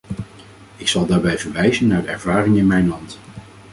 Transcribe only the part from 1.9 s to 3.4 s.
de ervaring in mijn land.